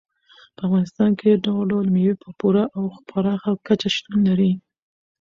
په 0.55 0.61
افغانستان 0.67 1.09
کې 1.19 1.41
ډول 1.45 1.63
ډول 1.71 1.85
مېوې 1.95 2.15
په 2.23 2.29
پوره 2.39 2.63
او 2.77 2.83
پراخه 3.09 3.51
کچه 3.67 3.89
شتون 3.95 4.19
لري. 4.29 4.51